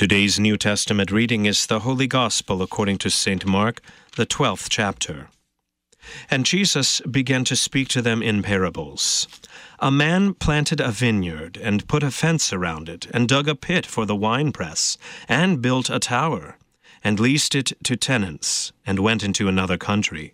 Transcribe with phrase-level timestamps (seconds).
[0.00, 3.44] Today's New Testament reading is the Holy Gospel according to St.
[3.44, 3.82] Mark,
[4.16, 5.28] the 12th chapter.
[6.30, 9.28] And Jesus began to speak to them in parables.
[9.78, 13.84] A man planted a vineyard, and put a fence around it, and dug a pit
[13.84, 14.96] for the winepress,
[15.28, 16.56] and built a tower,
[17.04, 20.32] and leased it to tenants, and went into another country.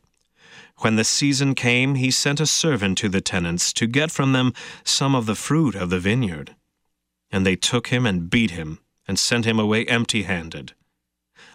[0.77, 4.55] When the season came, he sent a servant to the tenants to get from them
[4.85, 6.55] some of the fruit of the vineyard.
[7.33, 10.75] And they took him and beat him and sent him away empty handed.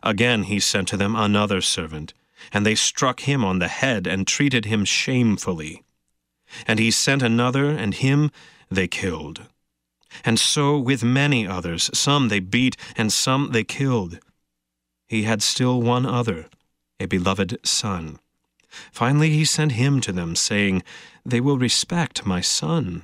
[0.04, 2.14] Again he sent to them another servant,
[2.52, 5.84] and they struck him on the head and treated him shamefully.
[6.68, 8.32] And he sent another, and him
[8.70, 9.48] they killed.
[10.26, 14.20] And so with many others, some they beat, and some they killed.
[15.08, 16.48] He had still one other,
[17.00, 18.20] a beloved son.
[18.92, 20.84] Finally he sent him to them, saying,
[21.26, 23.04] They will respect my son.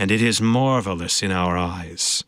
[0.00, 2.24] and it is marvelous in our eyes.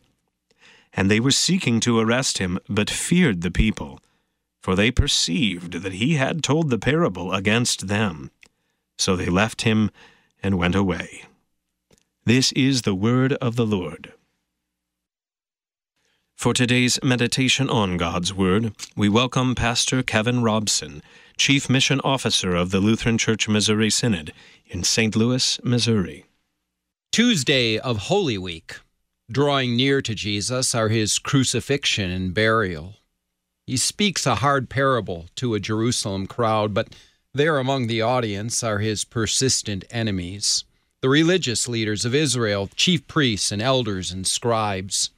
[0.93, 3.99] And they were seeking to arrest him, but feared the people,
[4.61, 8.29] for they perceived that he had told the parable against them.
[8.99, 9.89] So they left him
[10.43, 11.23] and went away.
[12.25, 14.13] This is the word of the Lord.
[16.35, 21.01] For today's meditation on God's Word, we welcome Pastor Kevin Robson,
[21.37, 24.31] Chief Mission Officer of the Lutheran Church Missouri Synod
[24.67, 25.15] in St.
[25.15, 26.25] Louis, Missouri.
[27.13, 28.77] Tuesday of Holy Week.
[29.31, 32.95] Drawing near to Jesus are his crucifixion and burial.
[33.67, 36.95] He speaks a hard parable to a Jerusalem crowd, but
[37.31, 40.63] there among the audience are his persistent enemies,
[41.03, 45.11] the religious leaders of Israel, chief priests and elders and scribes.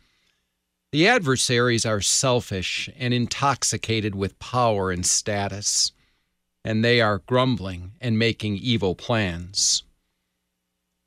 [0.91, 5.94] The adversaries are selfish and intoxicated with power and status,
[6.61, 9.84] and they are grumbling and making evil plans.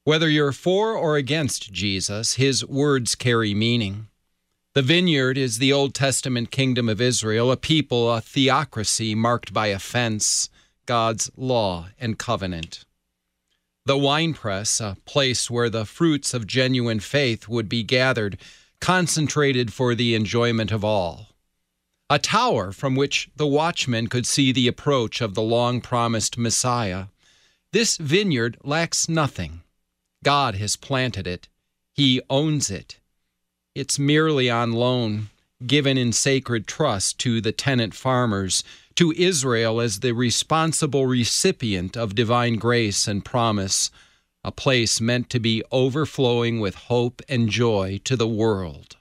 [0.08, 4.08] Whether you're for or against Jesus, his words carry meaning.
[4.72, 9.66] The vineyard is the Old Testament kingdom of Israel, a people, a theocracy marked by
[9.66, 10.48] offense,
[10.86, 12.86] God's law and covenant.
[13.84, 18.38] The winepress, a place where the fruits of genuine faith would be gathered,
[18.80, 21.34] concentrated for the enjoyment of all.
[22.08, 27.08] A tower from which the watchman could see the approach of the long promised Messiah.
[27.72, 29.60] This vineyard lacks nothing
[30.22, 31.48] God has planted it,
[31.92, 32.98] He owns it.
[33.74, 35.28] It's merely on loan,
[35.66, 38.64] given in sacred trust to the tenant farmers,
[38.96, 43.90] to Israel as the responsible recipient of divine grace and promise,
[44.42, 48.96] a place meant to be overflowing with hope and joy to the world.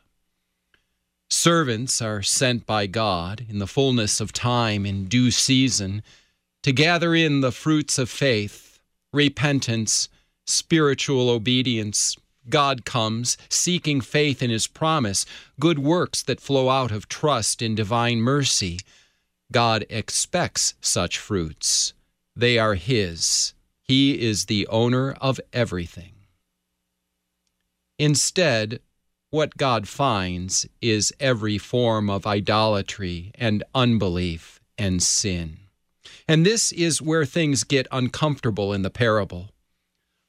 [1.30, 6.04] Servants are sent by God in the fullness of time in due season
[6.64, 8.80] to gather in the fruits of faith,
[9.12, 10.10] repentance,
[10.48, 12.16] spiritual obedience.
[12.50, 15.26] God comes seeking faith in his promise,
[15.60, 18.80] good works that flow out of trust in divine mercy.
[19.52, 21.94] God expects such fruits.
[22.36, 23.54] They are his.
[23.82, 26.14] He is the owner of everything.
[28.00, 28.80] Instead,
[29.30, 35.58] what God finds is every form of idolatry and unbelief and sin.
[36.28, 39.50] And this is where things get uncomfortable in the parable.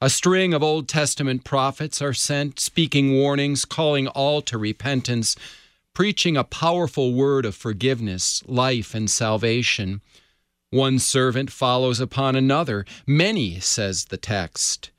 [0.01, 5.35] A string of Old Testament prophets are sent, speaking warnings, calling all to repentance,
[5.93, 10.01] preaching a powerful word of forgiveness, life, and salvation.
[10.71, 12.85] One servant follows upon another.
[13.09, 14.93] Many, says the text.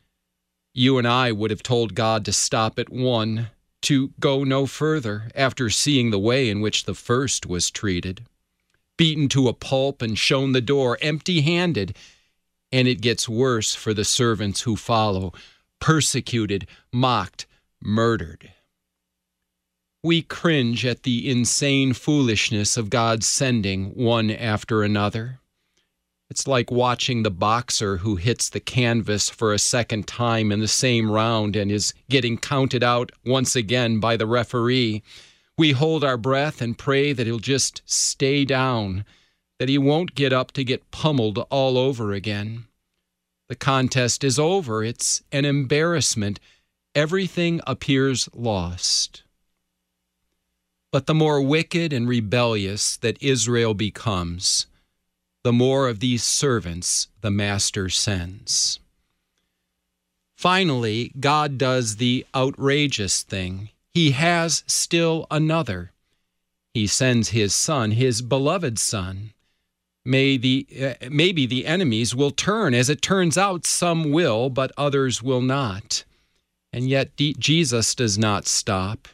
[0.74, 3.52] You and I would have told God to stop at one,
[3.84, 8.26] to go no further, after seeing the way in which the first was treated.
[8.98, 11.96] Beaten to a pulp and shown the door empty handed,
[12.72, 15.34] and it gets worse for the servants who follow,
[15.80, 17.46] persecuted, mocked,
[17.82, 18.52] murdered.
[20.04, 25.40] We cringe at the insane foolishness of God sending one after another.
[26.30, 30.68] It's like watching the boxer who hits the canvas for a second time in the
[30.68, 35.02] same round and is getting counted out once again by the referee.
[35.58, 39.06] We hold our breath and pray that he'll just stay down
[39.60, 42.66] that he won't get up to get pummeled all over again.
[43.50, 44.84] The contest is over.
[44.84, 46.40] It's an embarrassment.
[46.96, 49.24] Everything appears lost.
[50.92, 54.66] But the more wicked and rebellious that Israel becomes,
[55.44, 58.80] the more of these servants the Master sends.
[60.36, 63.70] Finally, God does the outrageous thing.
[63.94, 65.92] He has still another.
[66.74, 69.34] He sends his son, his beloved son.
[70.10, 72.74] May the, uh, maybe the enemies will turn.
[72.74, 76.04] As it turns out, some will, but others will not.
[76.74, 79.08] And yet, D- Jesus does not stop.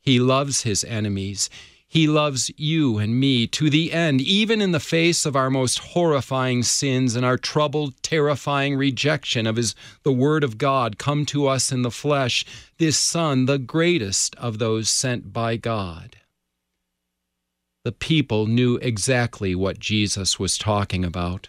[0.00, 1.50] He loves his enemies.
[1.86, 5.78] He loves you and me to the end, even in the face of our most
[5.78, 11.46] horrifying sins and our troubled, terrifying rejection of his the word of God come to
[11.46, 12.44] us in the flesh,
[12.78, 16.16] this son, the greatest of those sent by God.
[17.82, 21.48] The people knew exactly what Jesus was talking about.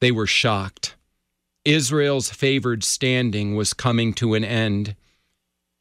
[0.00, 0.94] They were shocked.
[1.64, 4.96] Israel's favored standing was coming to an end.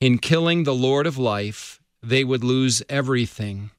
[0.02, 3.72] In killing the Lord of life, they would lose everything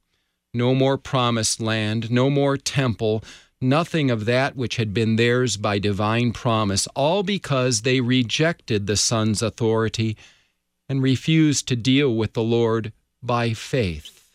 [0.57, 3.23] no more promised land, no more temple,
[3.61, 8.97] nothing of that which had been theirs by divine promise, all because they rejected the
[8.97, 10.17] Son's authority
[10.89, 12.93] and refused to deal with the Lord
[13.23, 14.26] by faith.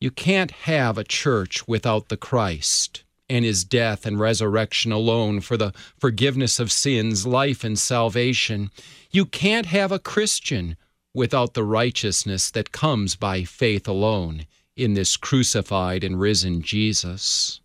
[0.00, 5.56] You can't have a church without the Christ and his death and resurrection alone for
[5.56, 8.70] the forgiveness of sins, life, and salvation.
[9.10, 10.76] You can't have a Christian
[11.12, 14.46] without the righteousness that comes by faith alone
[14.76, 17.60] in this crucified and risen Jesus.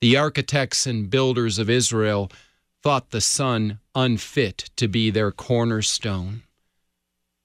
[0.00, 2.32] The architects and builders of Israel
[2.82, 6.42] thought the Son unfit to be their cornerstone.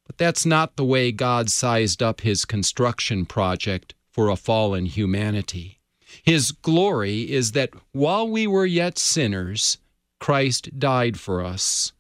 [0.06, 5.80] But that's not the way God sized up his construction project for a fallen humanity.
[6.24, 9.78] His glory is that while we were yet sinners,
[10.20, 11.92] Christ died for us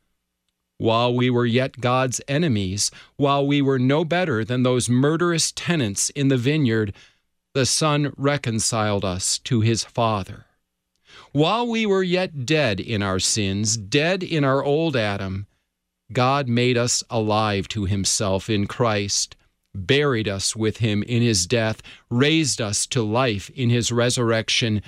[0.78, 6.10] while we were yet God's enemies, while we were no better than those murderous tenants
[6.12, 6.94] in the vineyard,
[7.54, 10.46] the Son reconciled us to his Father.
[11.31, 15.48] While we were yet dead in our sins, dead in our old Adam,
[16.12, 19.36] God made us alive to himself in Christ,
[19.74, 24.81] buried us with him in his death, raised us to life in his resurrection,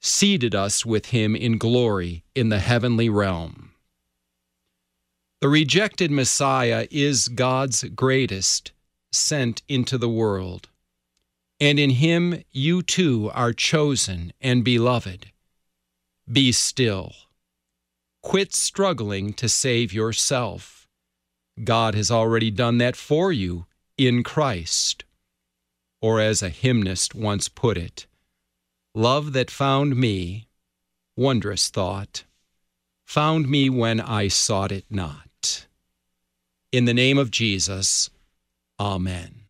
[0.00, 3.72] seated us with him in glory in the heavenly realm.
[5.40, 8.72] The rejected Messiah is God's greatest
[9.12, 10.68] sent into the world.
[11.58, 15.30] And in him you too are chosen and beloved.
[16.30, 17.12] Be still.
[18.22, 20.88] Quit struggling to save yourself.
[21.62, 25.04] God has already done that for you in Christ.
[26.00, 28.06] Or as a hymnist once put it,
[28.94, 30.48] love that found me,
[31.16, 32.24] wondrous thought,
[33.04, 35.66] found me when I sought it not.
[36.72, 38.08] In the name of Jesus,
[38.78, 39.42] Amen.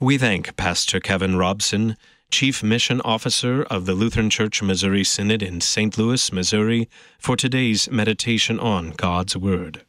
[0.00, 1.96] We thank Pastor Kevin Robson,
[2.30, 5.96] Chief Mission Officer of the Lutheran Church Missouri Synod in St.
[5.96, 6.88] Louis, Missouri,
[7.18, 9.84] for today's meditation on God's Word.